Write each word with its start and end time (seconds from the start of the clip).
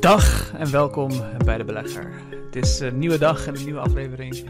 Dag 0.00 0.52
en 0.54 0.70
welkom 0.70 1.10
bij 1.44 1.56
de 1.56 1.64
Belegger. 1.64 2.12
Het 2.46 2.56
is 2.56 2.80
een 2.80 2.98
nieuwe 2.98 3.18
dag 3.18 3.46
en 3.46 3.56
een 3.56 3.64
nieuwe 3.64 3.80
aflevering. 3.80 4.48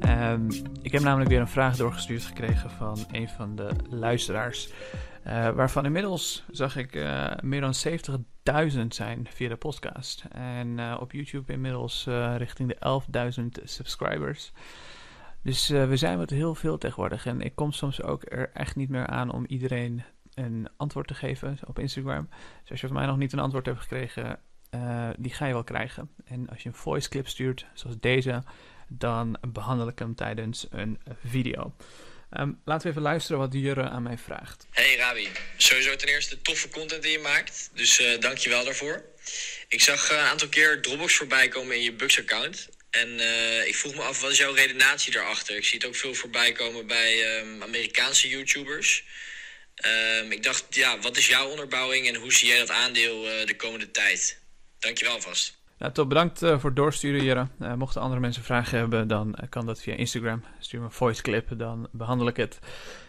Ehm, 0.00 0.50
ik 0.82 0.92
heb 0.92 1.02
namelijk 1.02 1.30
weer 1.30 1.40
een 1.40 1.48
vraag 1.48 1.76
doorgestuurd 1.76 2.22
gekregen 2.22 2.70
van 2.70 2.98
een 3.10 3.28
van 3.28 3.56
de 3.56 3.70
luisteraars. 3.88 4.72
Uh, 5.26 5.50
waarvan 5.50 5.84
inmiddels 5.84 6.44
zag 6.50 6.76
ik 6.76 6.94
uh, 6.94 7.30
meer 7.40 7.60
dan 7.60 7.74
70.000 8.72 8.86
zijn 8.88 9.26
via 9.30 9.48
de 9.48 9.56
podcast. 9.56 10.24
En 10.30 10.78
uh, 10.78 10.96
op 11.00 11.12
YouTube 11.12 11.52
inmiddels 11.52 12.08
richting 12.36 12.68
de 12.68 13.00
11.000 13.60 13.64
subscribers. 13.64 14.52
Dus 15.42 15.68
we 15.68 15.96
zijn 15.96 16.18
met 16.18 16.30
heel 16.30 16.54
veel 16.54 16.78
tegenwoordig. 16.78 17.26
En 17.26 17.40
ik 17.40 17.54
kom 17.54 17.72
soms 17.72 18.02
ook 18.02 18.22
er 18.28 18.50
echt 18.52 18.76
niet 18.76 18.88
meer 18.88 19.06
aan 19.06 19.32
om 19.32 19.44
iedereen 19.46 20.02
een 20.34 20.68
antwoord 20.76 21.06
te 21.06 21.14
geven 21.14 21.58
op 21.66 21.78
Instagram. 21.78 22.28
Dus 22.60 22.70
als 22.70 22.80
je 22.80 22.86
van 22.86 22.96
mij 22.96 23.06
nog 23.06 23.16
niet 23.16 23.32
een 23.32 23.38
antwoord 23.38 23.66
hebt 23.66 23.80
gekregen, 23.80 24.38
uh, 24.74 25.10
die 25.18 25.32
ga 25.32 25.46
je 25.46 25.52
wel 25.52 25.64
krijgen. 25.64 26.10
En 26.24 26.48
als 26.48 26.62
je 26.62 26.68
een 26.68 26.74
voice 26.74 27.08
clip 27.08 27.28
stuurt, 27.28 27.66
zoals 27.74 27.96
deze, 28.00 28.42
dan 28.88 29.38
behandel 29.48 29.88
ik 29.88 29.98
hem 29.98 30.14
tijdens 30.14 30.66
een 30.70 31.00
video. 31.24 31.74
Um, 32.38 32.60
laten 32.64 32.84
we 32.84 32.90
even 32.90 33.02
luisteren 33.02 33.40
wat 33.40 33.52
Jurre 33.52 33.88
aan 33.88 34.02
mij 34.02 34.18
vraagt. 34.18 34.66
Hey 34.70 34.96
Rabi, 34.96 35.28
sowieso 35.56 35.96
ten 35.96 36.08
eerste 36.08 36.42
toffe 36.42 36.68
content 36.68 37.02
die 37.02 37.12
je 37.12 37.18
maakt, 37.18 37.70
dus 37.74 38.00
uh, 38.00 38.20
dank 38.20 38.38
je 38.38 38.50
wel 38.50 38.64
daarvoor. 38.64 39.04
Ik 39.68 39.80
zag 39.80 40.10
uh, 40.10 40.18
een 40.18 40.24
aantal 40.24 40.48
keer 40.48 40.82
Dropbox 40.82 41.14
voorbij 41.14 41.48
komen 41.48 41.76
in 41.76 41.82
je 41.82 41.92
Bucks-account. 41.92 42.68
En 42.90 43.08
ik 43.66 43.76
vroeg 43.76 43.94
me 43.94 44.02
af, 44.02 44.20
wat 44.20 44.30
is 44.30 44.38
jouw 44.38 44.52
redenatie 44.52 45.12
daarachter? 45.12 45.56
Ik 45.56 45.64
zie 45.64 45.78
het 45.78 45.86
ook 45.86 45.94
veel 45.94 46.14
voorbij 46.14 46.52
komen 46.52 46.86
bij 46.86 47.40
um, 47.40 47.62
Amerikaanse 47.62 48.28
YouTubers. 48.28 49.04
Um, 50.20 50.32
ik 50.32 50.42
dacht, 50.42 50.74
ja, 50.74 50.98
wat 50.98 51.16
is 51.16 51.26
jouw 51.26 51.48
onderbouwing 51.48 52.08
en 52.08 52.14
hoe 52.14 52.32
zie 52.32 52.48
jij 52.48 52.58
dat 52.58 52.70
aandeel 52.70 53.22
de 53.22 53.56
komende 53.56 53.90
tijd? 53.90 54.39
Dankjewel 54.80 55.14
alvast. 55.14 55.58
Nou, 55.78 55.92
top, 55.92 56.08
bedankt 56.08 56.42
uh, 56.42 56.58
voor 56.58 56.68
het 56.68 56.76
doorsturen, 56.76 57.24
Jere. 57.24 57.46
Uh, 57.58 57.74
mochten 57.74 58.00
andere 58.00 58.20
mensen 58.20 58.42
vragen 58.42 58.78
hebben, 58.78 59.08
dan 59.08 59.28
uh, 59.28 59.48
kan 59.48 59.66
dat 59.66 59.80
via 59.80 59.94
Instagram. 59.94 60.44
Stuur 60.58 60.80
me 60.80 60.86
een 60.86 60.92
voice 60.92 61.22
clip, 61.22 61.58
dan 61.58 61.88
behandel 61.90 62.28
ik 62.28 62.36
het. 62.36 62.58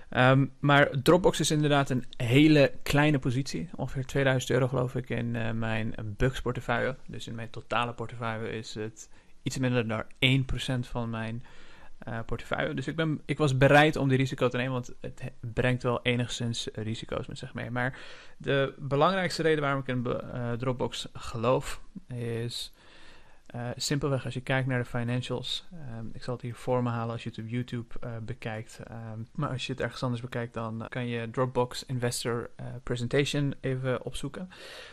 Um, 0.10 0.54
maar 0.60 0.90
Dropbox 1.04 1.40
is 1.40 1.52
inderdaad 1.52 1.90
een 1.90 2.06
hele 2.18 2.74
kleine 2.84 3.20
positie. 3.20 3.70
Ongeveer 3.76 4.06
2000 4.06 4.52
euro 4.52 4.68
geloof 4.68 4.96
ik 4.96 5.10
in 5.10 5.60
mijn 5.60 5.96
Bucks 6.18 6.42
portefeuille. 6.42 6.96
Dus 7.08 7.28
in 7.28 7.36
mijn 7.36 7.50
totale 7.50 7.94
portefeuille 7.94 8.50
is 8.50 8.74
het 8.74 9.10
iets 9.44 9.58
minder 9.58 9.88
dan 9.88 10.04
1% 10.86 10.90
van 10.90 11.10
mijn 11.10 11.44
uh, 12.08 12.20
portefeuille. 12.26 12.74
Dus 12.74 12.88
ik, 12.88 12.96
ben, 12.96 13.22
ik 13.26 13.38
was 13.38 13.58
bereid 13.58 13.96
om 13.96 14.08
die 14.08 14.18
risico 14.18 14.48
te 14.48 14.58
nemen, 14.58 14.72
want 14.72 14.94
het 15.02 15.32
brengt 15.40 15.84
wel 15.84 16.00
enigszins 16.02 16.70
risico's 16.74 17.28
met 17.28 17.38
zich 17.38 17.54
mee. 17.54 17.72
Maar 17.72 18.00
de 18.38 18.74
belangrijkste 18.78 19.42
reden 19.42 19.62
waarom 19.62 19.82
ik 19.82 19.88
in 19.88 20.08
uh, 20.08 20.52
Dropbox 20.52 21.08
geloof 21.14 21.82
is 22.08 22.74
uh, 23.56 23.70
simpelweg 23.76 24.26
als 24.26 24.34
je 24.34 24.42
kijkt 24.42 24.68
naar 24.68 24.80
de 24.80 24.90
financials. 24.90 25.68
Um, 26.00 26.10
ik 26.14 26.24
zal 26.24 26.34
het 26.34 26.44
hier 26.44 26.56
voor 26.56 26.84
me 26.84 26.90
halen 26.90 27.12
als 27.12 27.24
je 27.24 27.30
het 27.30 27.38
op 27.38 27.48
YouTube 27.48 27.96
bekijkt. 28.22 28.80
Um, 29.14 29.28
maar 29.36 29.50
als 29.50 29.66
je 29.66 29.72
het 29.72 29.82
ergens 29.82 30.04
anders 30.04 30.22
bekijkt, 30.22 30.54
dan 30.54 30.86
kan 30.90 31.08
je 31.08 31.30
Dropbox 31.30 31.86
Investor 31.86 32.50
Presentation 32.84 33.54
even 33.62 34.04
opzoeken. 34.06 34.50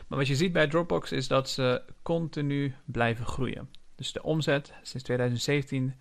Maar 0.06 0.18
wat 0.18 0.28
je 0.28 0.36
ziet 0.36 0.52
bij 0.52 0.68
Dropbox 0.68 1.12
is 1.12 1.28
dat 1.28 1.48
ze 1.48 1.82
continu 2.02 2.74
blijven 2.84 3.26
groeien. 3.26 3.68
Dus 3.94 4.12
de 4.12 4.22
omzet 4.22 4.72
sinds 4.82 5.04
2017 5.04 5.94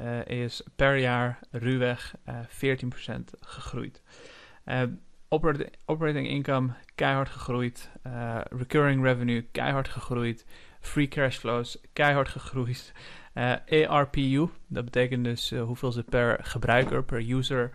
uh, 0.00 0.24
is 0.24 0.62
per 0.76 0.96
jaar 0.96 1.38
ruwweg 1.50 2.14
uh, 2.28 2.38
14% 2.40 3.38
gegroeid. 3.40 4.02
Uh, 4.66 4.82
operating, 5.84 6.28
income 6.28 6.72
keihard 6.94 7.28
gegroeid. 7.28 7.90
Recurring 8.50 9.02
revenue 9.02 9.42
keihard 9.52 9.88
gegroeid. 9.88 10.46
Free 10.80 11.08
cash 11.08 11.38
flows 11.38 11.80
keihard 11.92 12.28
gegroeid. 12.28 12.92
ARPU, 13.88 14.48
dat 14.66 14.84
betekent 14.84 15.24
dus 15.24 15.50
hoeveel 15.50 15.92
ze 15.92 16.02
per 16.02 16.38
gebruiker, 16.42 17.04
per 17.04 17.30
user 17.30 17.70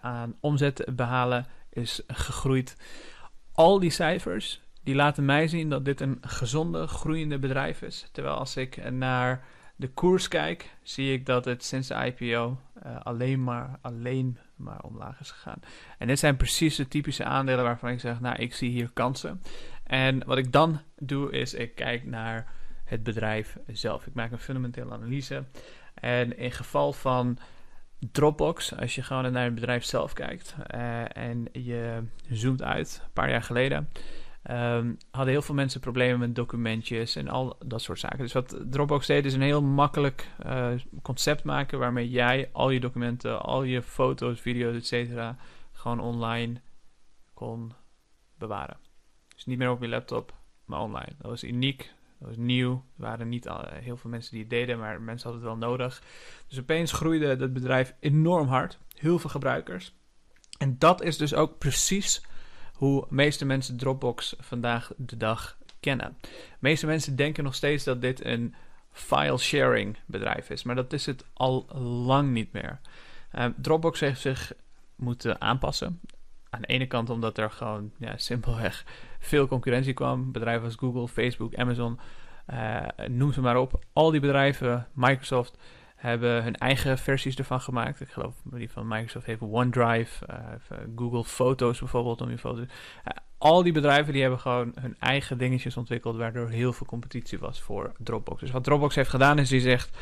aan 0.00 0.36
omzet 0.40 0.84
behalen, 0.96 1.46
is 1.70 2.02
gegroeid. 2.06 2.76
Al 3.52 3.78
die 3.78 3.90
cijfers 3.90 4.60
die 4.82 4.94
laten 4.94 5.24
mij 5.24 5.48
zien 5.48 5.68
dat 5.68 5.84
dit 5.84 6.00
een 6.00 6.18
gezonde, 6.20 6.86
groeiende 6.86 7.38
bedrijf 7.38 7.82
is. 7.82 8.08
Terwijl 8.12 8.34
als 8.34 8.56
ik 8.56 8.90
naar 8.90 9.44
de 9.80 9.88
koers 9.88 10.28
kijk, 10.28 10.76
zie 10.82 11.12
ik 11.12 11.26
dat 11.26 11.44
het 11.44 11.64
sinds 11.64 11.88
de 11.88 11.94
IPO 11.94 12.58
uh, 12.86 13.00
alleen, 13.02 13.44
maar, 13.44 13.78
alleen 13.80 14.38
maar 14.56 14.82
omlaag 14.82 15.20
is 15.20 15.30
gegaan. 15.30 15.60
En 15.98 16.06
dit 16.06 16.18
zijn 16.18 16.36
precies 16.36 16.76
de 16.76 16.88
typische 16.88 17.24
aandelen 17.24 17.64
waarvan 17.64 17.90
ik 17.90 18.00
zeg, 18.00 18.20
nou, 18.20 18.36
ik 18.36 18.54
zie 18.54 18.70
hier 18.70 18.90
kansen. 18.92 19.42
En 19.84 20.24
wat 20.26 20.38
ik 20.38 20.52
dan 20.52 20.80
doe, 20.98 21.32
is 21.32 21.54
ik 21.54 21.74
kijk 21.74 22.04
naar 22.04 22.52
het 22.84 23.02
bedrijf 23.02 23.56
zelf. 23.66 24.06
Ik 24.06 24.14
maak 24.14 24.32
een 24.32 24.38
fundamentele 24.38 24.92
analyse. 24.92 25.44
En 25.94 26.38
in 26.38 26.52
geval 26.52 26.92
van 26.92 27.38
Dropbox, 28.12 28.76
als 28.76 28.94
je 28.94 29.02
gewoon 29.02 29.32
naar 29.32 29.44
het 29.44 29.54
bedrijf 29.54 29.84
zelf 29.84 30.12
kijkt 30.12 30.54
uh, 30.74 31.16
en 31.16 31.46
je 31.52 32.02
zoomt 32.28 32.62
uit, 32.62 33.00
een 33.04 33.12
paar 33.12 33.30
jaar 33.30 33.42
geleden 33.42 33.88
Um, 34.50 34.96
hadden 35.10 35.32
heel 35.32 35.42
veel 35.42 35.54
mensen 35.54 35.80
problemen 35.80 36.18
met 36.18 36.34
documentjes 36.34 37.16
en 37.16 37.28
al 37.28 37.56
dat 37.64 37.82
soort 37.82 37.98
zaken. 37.98 38.18
Dus 38.18 38.32
wat 38.32 38.56
Dropbox 38.70 39.06
deed 39.06 39.24
is 39.24 39.34
een 39.34 39.42
heel 39.42 39.62
makkelijk 39.62 40.28
uh, 40.46 40.70
concept 41.02 41.44
maken 41.44 41.78
waarmee 41.78 42.10
jij 42.10 42.48
al 42.52 42.70
je 42.70 42.80
documenten, 42.80 43.42
al 43.42 43.62
je 43.62 43.82
foto's, 43.82 44.40
video's, 44.40 44.90
etc. 44.90 45.20
gewoon 45.72 46.00
online 46.00 46.60
kon 47.34 47.72
bewaren. 48.38 48.76
Dus 49.34 49.44
niet 49.44 49.58
meer 49.58 49.70
op 49.70 49.80
je 49.80 49.88
laptop, 49.88 50.34
maar 50.64 50.80
online. 50.80 51.12
Dat 51.18 51.30
was 51.30 51.44
uniek, 51.44 51.92
dat 52.18 52.28
was 52.28 52.36
nieuw. 52.36 52.72
Er 52.72 53.02
waren 53.02 53.28
niet 53.28 53.48
al, 53.48 53.64
heel 53.72 53.96
veel 53.96 54.10
mensen 54.10 54.32
die 54.32 54.40
het 54.40 54.50
deden, 54.50 54.78
maar 54.78 55.00
mensen 55.00 55.30
hadden 55.30 55.48
het 55.48 55.58
wel 55.58 55.68
nodig. 55.68 56.02
Dus 56.48 56.58
opeens 56.58 56.92
groeide 56.92 57.26
het 57.26 57.52
bedrijf 57.52 57.94
enorm 58.00 58.48
hard. 58.48 58.78
Heel 58.96 59.18
veel 59.18 59.30
gebruikers. 59.30 59.94
En 60.58 60.78
dat 60.78 61.02
is 61.02 61.16
dus 61.16 61.34
ook 61.34 61.58
precies 61.58 62.22
hoe 62.80 63.00
de 63.08 63.14
meeste 63.14 63.44
mensen 63.44 63.76
Dropbox 63.76 64.34
vandaag 64.38 64.92
de 64.96 65.16
dag 65.16 65.56
kennen. 65.80 66.16
De 66.20 66.28
meeste 66.58 66.86
mensen 66.86 67.16
denken 67.16 67.44
nog 67.44 67.54
steeds 67.54 67.84
dat 67.84 68.00
dit 68.00 68.24
een 68.24 68.54
file 68.92 69.38
sharing 69.38 69.96
bedrijf 70.06 70.50
is, 70.50 70.62
maar 70.62 70.74
dat 70.74 70.92
is 70.92 71.06
het 71.06 71.24
al 71.32 71.66
lang 72.04 72.30
niet 72.30 72.52
meer. 72.52 72.80
Uh, 73.34 73.44
Dropbox 73.56 74.00
heeft 74.00 74.20
zich 74.20 74.52
moeten 74.96 75.40
aanpassen. 75.40 76.00
Aan 76.50 76.60
de 76.60 76.66
ene 76.66 76.86
kant 76.86 77.10
omdat 77.10 77.38
er 77.38 77.50
gewoon 77.50 77.92
ja, 77.96 78.16
simpelweg 78.16 78.84
veel 79.18 79.46
concurrentie 79.46 79.94
kwam. 79.94 80.32
Bedrijven 80.32 80.64
als 80.64 80.74
Google, 80.74 81.08
Facebook, 81.08 81.54
Amazon, 81.54 81.98
uh, 82.52 82.86
noem 83.06 83.32
ze 83.32 83.40
maar 83.40 83.56
op. 83.56 83.84
Al 83.92 84.10
die 84.10 84.20
bedrijven, 84.20 84.86
Microsoft, 84.92 85.58
hebben 86.00 86.42
hun 86.42 86.56
eigen 86.56 86.98
versies 86.98 87.36
ervan 87.36 87.60
gemaakt. 87.60 88.00
Ik 88.00 88.10
geloof 88.10 88.34
die 88.44 88.70
van 88.70 88.88
Microsoft 88.88 89.26
heeft 89.26 89.40
OneDrive, 89.40 90.26
uh, 90.30 90.78
Google 90.96 91.24
Foto's 91.24 91.78
bijvoorbeeld 91.78 92.20
om 92.20 92.30
je 92.30 92.38
foto's. 92.38 92.64
Uh, 92.64 92.68
al 93.38 93.62
die 93.62 93.72
bedrijven 93.72 94.12
die 94.12 94.22
hebben 94.22 94.40
gewoon 94.40 94.72
hun 94.80 94.96
eigen 94.98 95.38
dingetjes 95.38 95.76
ontwikkeld, 95.76 96.16
waardoor 96.16 96.48
heel 96.48 96.72
veel 96.72 96.86
competitie 96.86 97.38
was 97.38 97.60
voor 97.60 97.92
Dropbox. 97.98 98.40
Dus 98.40 98.50
wat 98.50 98.64
Dropbox 98.64 98.94
heeft 98.94 99.10
gedaan 99.10 99.38
is, 99.38 99.48
die 99.48 99.60
zegt, 99.60 99.98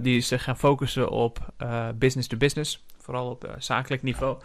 die 0.00 0.16
is 0.16 0.30
gaan 0.30 0.58
focussen 0.58 1.10
op 1.10 1.52
business 1.94 2.28
to 2.28 2.36
business, 2.36 2.84
vooral 2.98 3.30
op 3.30 3.54
zakelijk 3.58 4.02
niveau. 4.02 4.36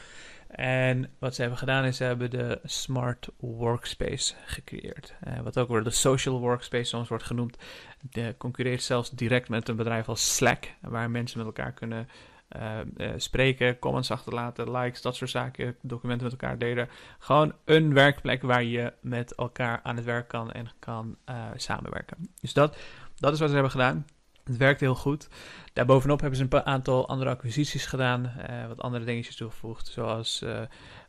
En 0.47 1.09
wat 1.19 1.35
ze 1.35 1.41
hebben 1.41 1.59
gedaan 1.59 1.85
is, 1.85 1.97
ze 1.97 2.03
hebben 2.03 2.29
de 2.29 2.59
Smart 2.63 3.29
Workspace 3.37 4.33
gecreëerd. 4.45 5.13
Uh, 5.27 5.39
wat 5.39 5.57
ook 5.57 5.69
weer 5.69 5.83
de 5.83 5.89
Social 5.89 6.39
Workspace 6.39 6.83
soms 6.83 7.09
wordt 7.09 7.23
genoemd. 7.23 7.57
De 8.01 8.35
concurreert 8.37 8.81
zelfs 8.81 9.09
direct 9.09 9.49
met 9.49 9.67
een 9.67 9.75
bedrijf 9.75 10.09
als 10.09 10.35
Slack, 10.35 10.73
waar 10.81 11.09
mensen 11.09 11.37
met 11.37 11.47
elkaar 11.47 11.71
kunnen 11.71 12.09
uh, 12.55 12.79
uh, 12.97 13.09
spreken, 13.17 13.79
comments 13.79 14.11
achterlaten, 14.11 14.71
likes, 14.71 15.01
dat 15.01 15.15
soort 15.15 15.29
zaken, 15.29 15.75
documenten 15.81 16.23
met 16.23 16.41
elkaar 16.41 16.57
delen. 16.57 16.89
Gewoon 17.19 17.53
een 17.65 17.93
werkplek 17.93 18.41
waar 18.41 18.63
je 18.63 18.93
met 19.01 19.35
elkaar 19.35 19.79
aan 19.83 19.95
het 19.95 20.05
werk 20.05 20.27
kan 20.27 20.51
en 20.51 20.71
kan 20.79 21.17
samenwerken. 21.55 22.17
Dus 22.41 22.53
dat, 22.53 22.77
dat 23.15 23.33
is 23.33 23.39
wat 23.39 23.47
ze 23.47 23.53
hebben 23.53 23.71
gedaan. 23.71 24.05
Het 24.47 24.57
werkt 24.57 24.79
heel 24.79 24.95
goed. 24.95 25.27
Daarbovenop 25.73 26.19
hebben 26.21 26.39
ze 26.39 26.45
een 26.49 26.65
aantal 26.65 27.07
andere 27.07 27.29
acquisities 27.29 27.85
gedaan, 27.85 28.33
uh, 28.49 28.67
wat 28.67 28.81
andere 28.81 29.05
dingetjes 29.05 29.35
toegevoegd. 29.35 29.87
Zoals 29.87 30.41
uh, 30.43 30.61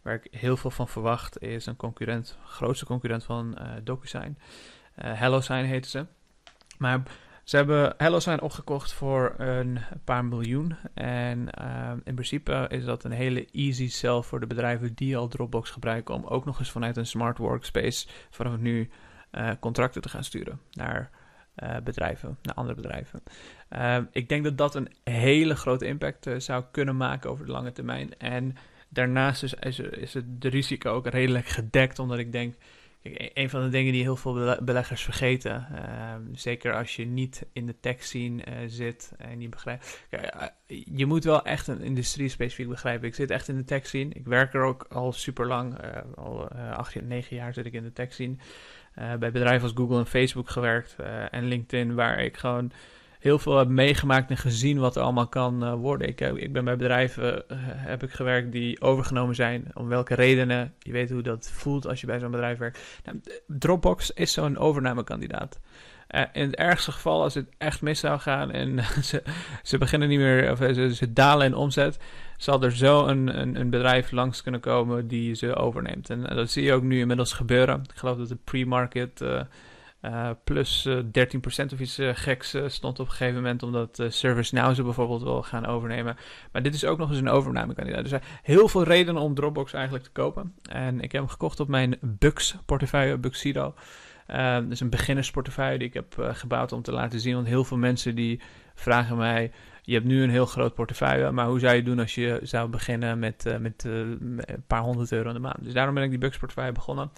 waar 0.03 0.15
ik 0.15 0.27
heel 0.31 0.57
veel 0.57 0.71
van 0.71 0.89
verwacht, 0.89 1.43
is 1.43 1.67
een 1.67 1.77
concurrent, 1.77 2.39
grootste 2.45 2.85
concurrent 2.85 3.25
van 3.25 3.59
uh, 3.59 3.71
DocuSign. 3.85 4.39
HelloSign 4.95 5.65
heette 5.65 5.89
ze. 5.89 6.07
Maar 6.79 7.03
ze 7.45 7.57
hebben 7.57 7.95
HelloSign 7.97 8.41
opgekocht 8.43 8.93
voor 8.93 9.35
een 9.37 9.79
paar 10.05 10.25
miljoen. 10.25 10.77
En 10.95 11.49
in 12.05 12.15
principe 12.15 12.67
is 12.69 12.85
dat 12.85 13.05
een 13.05 13.11
hele 13.11 13.47
easy 13.53 13.89
sell 13.89 14.23
voor 14.23 14.41
de 14.41 14.47
bedrijven 14.47 14.95
die 14.95 15.17
al 15.17 15.29
Dropbox 15.29 15.71
gebruiken. 15.71 16.15
Om 16.15 16.25
ook 16.25 16.45
nog 16.45 16.59
eens 16.59 16.71
vanuit 16.71 16.97
een 16.97 17.07
smart 17.07 17.39
workspace 17.39 18.09
vanaf 18.31 18.57
nu 18.57 18.91
contracten 19.61 20.03
te 20.03 20.09
gaan 20.09 20.25
sturen 20.25 20.61
naar 20.73 21.11
uh, 21.63 21.77
bedrijven, 21.85 22.39
naar 22.43 22.55
andere 22.55 22.77
bedrijven. 22.77 23.23
Uh, 23.73 23.99
ik 24.13 24.29
denk 24.29 24.45
dat 24.45 24.59
dat 24.59 24.75
een 24.75 24.89
hele 25.05 25.57
grote 25.57 25.87
impact 25.87 26.27
uh, 26.27 26.39
zou 26.39 26.65
kunnen 26.71 26.97
maken 26.97 27.31
over 27.31 27.47
de 27.47 27.53
lange 27.53 27.73
termijn. 27.73 28.19
En 28.19 28.57
daarnaast 28.89 29.43
is, 29.43 29.55
is, 29.55 30.15
het 30.15 30.43
de 30.43 30.49
risico 30.49 30.93
ook 30.93 31.07
redelijk 31.07 31.47
gedekt, 31.47 31.99
omdat 31.99 32.19
ik 32.19 32.33
denk, 32.33 32.55
e-, 33.03 33.31
een 33.35 33.51
van 33.51 33.63
de 33.63 33.69
dingen 33.69 33.93
die 33.93 34.03
heel 34.03 34.17
veel 34.17 34.57
beleggers 34.63 35.03
vergeten, 35.03 35.67
ehm, 35.75 36.23
zeker 36.33 36.75
als 36.75 36.97
je 36.97 37.07
niet 37.07 37.47
in 37.53 37.67
de 37.67 37.81
tech 37.81 38.03
scene 38.03 38.43
uh, 38.49 38.55
zit 38.67 39.13
en 39.19 39.41
je 39.41 39.49
begrijpt. 39.49 40.05
je 40.85 41.07
moet 41.07 41.25
wel 41.25 41.45
echt 41.45 41.67
een 41.67 41.81
industrie 41.81 42.29
specifiek 42.29 42.69
begrijpen. 42.69 43.09
Ik 43.09 43.15
zit 43.15 43.31
echt 43.31 43.49
in 43.49 43.57
de 43.57 43.65
tech 43.65 43.87
scene. 43.87 44.15
Ik 44.15 44.27
werk 44.27 44.55
er 44.55 44.63
ook 44.63 44.87
al 44.89 45.13
super 45.13 45.47
lang, 45.47 45.77
al 46.15 46.49
acht, 46.53 47.03
negen 47.03 47.37
jaar 47.37 47.55
zit 47.55 47.67
ik 47.67 47.73
in 47.73 47.83
de 47.83 47.93
tech 47.93 48.13
scene. 48.13 48.37
Bij 49.19 49.31
bedrijven 49.31 49.63
als 49.63 49.77
Google 49.77 49.99
en 49.99 50.07
Facebook 50.07 50.51
gewerkt 50.51 50.97
en 51.31 51.45
LinkedIn, 51.45 51.95
waar 51.95 52.21
ik 52.21 52.37
gewoon 52.37 52.73
heel 53.19 53.39
veel 53.39 53.59
heb 53.59 53.69
meegemaakt 53.69 54.31
en 54.31 54.37
gezien 54.37 54.79
wat 54.79 54.97
er 54.97 55.03
allemaal 55.03 55.29
kan 55.29 55.65
uh, 55.65 55.75
worden. 55.75 56.09
Ik, 56.09 56.21
ik 56.21 56.53
ben 56.53 56.65
bij 56.65 56.77
bedrijven 56.77 57.45
heb 57.77 58.03
ik 58.03 58.11
gewerkt 58.11 58.53
die 58.53 58.81
overgenomen 58.81 59.35
zijn. 59.35 59.71
Om 59.75 59.89
welke 59.89 60.15
redenen. 60.15 60.75
Je 60.79 60.93
weet 60.93 61.11
hoe 61.11 61.23
dat 61.23 61.51
voelt 61.51 61.87
als 61.87 62.01
je 62.01 62.07
bij 62.07 62.19
zo'n 62.19 62.31
bedrijf 62.31 62.59
werkt. 62.59 63.01
Nou, 63.05 63.21
Dropbox 63.47 64.11
is 64.11 64.33
zo'n 64.33 64.59
overnamekandidaat. 64.59 65.61
Uh, 66.15 66.23
in 66.33 66.43
het 66.43 66.55
ergste 66.55 66.93
geval, 66.93 67.23
als 67.23 67.35
het 67.35 67.49
echt 67.59 67.83
mis 67.83 68.01
zou 68.01 68.19
gaan 68.19 68.51
en 68.51 68.85
ze, 69.03 69.23
ze 69.63 69.79
beginnen 69.79 70.09
niet 70.09 70.19
meer, 70.19 70.51
of 70.51 70.59
ze, 70.59 70.95
ze, 70.95 71.13
dalen 71.13 71.47
in 71.47 71.55
omzet, 71.55 71.99
zal 72.37 72.63
er 72.63 72.77
zo 72.77 73.07
een, 73.07 73.41
een, 73.41 73.61
een, 73.61 73.71
bedrijf 73.71 74.11
langs 74.11 74.43
kunnen 74.43 74.61
komen 74.61 75.09
die 75.09 75.35
ze 75.35 75.55
overneemt. 75.55 76.11
En 76.11 76.23
dat 76.23 76.51
zie 76.51 76.63
je 76.63 76.73
ook 76.73 76.83
nu 76.83 76.99
inmiddels 76.99 77.33
gebeuren. 77.33 77.83
Ik 77.83 77.99
geloof 77.99 78.17
dat 78.17 78.29
de 78.29 78.39
pre-market 78.45 79.23
plus 80.45 80.87
uh, 80.87 80.99
eh, 80.99 81.65
13% 81.65 81.73
of 81.73 81.81
iets 81.81 81.99
geks 82.13 82.57
stond 82.67 83.01
op 83.01 83.07
een 83.07 83.13
gegeven 83.13 83.35
moment, 83.35 83.63
omdat 83.63 84.03
ServiceNow 84.09 84.75
ze 84.75 84.83
bijvoorbeeld 84.83 85.23
wil 85.23 85.43
gaan 85.43 85.67
overnemen. 85.67 86.17
Maar 86.53 86.63
dit 86.63 86.75
is 86.75 86.85
ook 86.85 86.99
nog 86.99 87.09
eens 87.09 87.19
een 87.19 87.29
overnamekandidaat. 87.29 88.03
Er 88.03 88.09
zijn 88.09 88.23
heel 88.43 88.69
veel 88.69 88.83
redenen 88.83 89.23
om 89.23 89.35
Dropbox 89.35 89.73
eigenlijk 89.73 90.05
te 90.05 90.11
kopen. 90.11 90.55
En 90.71 91.01
ik 91.01 91.13
heb 91.13 91.21
hem 91.21 91.31
gekocht 91.31 91.61
op 91.61 91.69
mijn 91.69 91.97
Bux 92.01 92.57
portefeuille, 92.67 93.19
Buxido. 93.19 93.75
Dat 94.37 94.71
is 94.71 94.81
een 94.81 94.91
beginnersportefeuille 94.91 95.79
die 95.79 95.89
ik 95.89 95.95
heb 95.95 96.15
gebouwd 96.19 96.73
om 96.73 96.83
te 96.83 96.93
laten 96.93 97.21
zien. 97.21 97.35
Want 97.35 97.47
heel 97.47 97.65
veel 97.65 97.77
mensen 97.77 98.15
die 98.15 98.41
vragen 98.75 99.17
mij: 99.17 99.53
je 99.83 99.95
hebt 99.95 100.07
nu 100.07 100.23
een 100.23 100.31
heel 100.31 100.47
groot 100.47 100.75
portefeuille, 100.75 101.31
maar 101.31 101.47
hoe 101.47 101.59
zou 101.59 101.75
je 101.75 101.83
doen 101.83 101.99
als 101.99 102.15
je 102.15 102.41
zou 102.43 102.69
beginnen 102.69 103.19
met, 103.19 103.57
met 103.61 103.85
een 103.85 104.65
paar 104.67 104.83
honderd 104.83 105.13
euro 105.13 105.29
in 105.29 105.35
de 105.35 105.41
maand? 105.41 105.65
Dus 105.65 105.73
daarom 105.73 105.95
ben 105.95 106.03
ik 106.03 106.11
die 106.11 106.19
Bux 106.19 106.39
portefeuille 106.39 106.73
begonnen. 106.73 107.11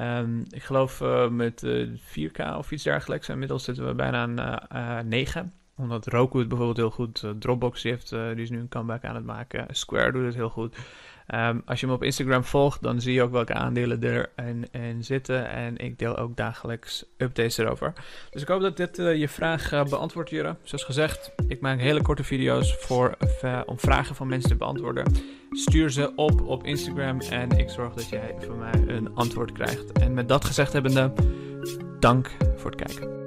Um, 0.00 0.44
ik 0.50 0.62
geloof 0.62 1.00
uh, 1.00 1.28
met 1.28 1.62
uh, 1.62 1.82
eh, 1.82 1.88
4K 1.98 2.56
of 2.56 2.72
iets 2.72 2.82
dergelijks. 2.82 3.28
Inmiddels 3.28 3.64
zitten 3.64 3.86
we 3.86 3.94
bijna 3.94 4.22
aan 4.22 4.98
uh, 4.98 4.98
9. 5.04 5.52
Omdat 5.76 6.06
Roku 6.06 6.38
het 6.38 6.48
bijvoorbeeld 6.48 6.76
heel 6.76 6.90
goed. 6.90 7.24
Dropbox 7.38 7.82
heeft, 7.82 8.10
die 8.10 8.42
is 8.42 8.50
nu 8.50 8.58
een 8.58 8.68
comeback 8.68 9.04
aan 9.04 9.14
het 9.14 9.24
maken. 9.24 9.66
Square 9.70 10.12
doet 10.12 10.24
het 10.24 10.34
heel 10.34 10.48
goed. 10.48 10.76
Um, 11.34 11.62
als 11.66 11.80
je 11.80 11.86
me 11.86 11.92
op 11.92 12.02
Instagram 12.02 12.44
volgt, 12.44 12.82
dan 12.82 13.00
zie 13.00 13.14
je 13.14 13.22
ook 13.22 13.30
welke 13.30 13.54
aandelen 13.54 14.02
erin 14.02 14.66
in 14.70 15.04
zitten. 15.04 15.48
En 15.48 15.76
ik 15.76 15.98
deel 15.98 16.16
ook 16.16 16.36
dagelijks 16.36 17.04
updates 17.16 17.58
erover. 17.58 17.92
Dus 18.30 18.42
ik 18.42 18.48
hoop 18.48 18.60
dat 18.60 18.76
dit 18.76 18.98
uh, 18.98 19.16
je 19.16 19.28
vraag 19.28 19.72
uh, 19.72 19.84
beantwoordt, 19.84 20.30
Jure. 20.30 20.56
Zoals 20.62 20.84
gezegd, 20.84 21.32
ik 21.48 21.60
maak 21.60 21.80
hele 21.80 22.02
korte 22.02 22.24
video's 22.24 22.76
voor, 22.76 23.16
uh, 23.44 23.60
om 23.66 23.78
vragen 23.78 24.14
van 24.14 24.28
mensen 24.28 24.50
te 24.50 24.56
beantwoorden. 24.56 25.14
Stuur 25.50 25.90
ze 25.90 26.12
op 26.16 26.42
op 26.46 26.64
Instagram 26.64 27.20
en 27.20 27.50
ik 27.50 27.68
zorg 27.68 27.94
dat 27.94 28.08
jij 28.08 28.34
van 28.38 28.58
mij 28.58 28.84
een 28.86 29.14
antwoord 29.14 29.52
krijgt. 29.52 29.92
En 29.92 30.14
met 30.14 30.28
dat 30.28 30.44
gezegd 30.44 30.72
hebbende, 30.72 31.12
dank 32.00 32.30
voor 32.56 32.70
het 32.70 32.82
kijken. 32.82 33.21